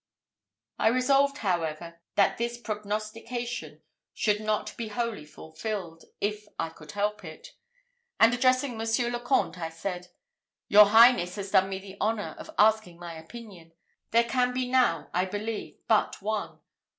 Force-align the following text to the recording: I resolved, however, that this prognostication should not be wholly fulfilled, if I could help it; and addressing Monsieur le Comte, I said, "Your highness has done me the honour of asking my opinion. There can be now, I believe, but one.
I 0.79 0.87
resolved, 0.87 1.37
however, 1.37 1.99
that 2.15 2.39
this 2.39 2.57
prognostication 2.57 3.83
should 4.15 4.41
not 4.41 4.75
be 4.75 4.87
wholly 4.87 5.25
fulfilled, 5.25 6.05
if 6.19 6.47
I 6.57 6.69
could 6.69 6.93
help 6.93 7.23
it; 7.23 7.49
and 8.19 8.33
addressing 8.33 8.79
Monsieur 8.79 9.11
le 9.11 9.19
Comte, 9.19 9.59
I 9.59 9.69
said, 9.69 10.07
"Your 10.67 10.87
highness 10.87 11.35
has 11.35 11.51
done 11.51 11.69
me 11.69 11.77
the 11.77 11.97
honour 12.01 12.35
of 12.39 12.49
asking 12.57 12.97
my 12.97 13.13
opinion. 13.13 13.73
There 14.09 14.23
can 14.23 14.53
be 14.55 14.67
now, 14.67 15.07
I 15.13 15.25
believe, 15.25 15.77
but 15.87 16.19
one. 16.19 16.57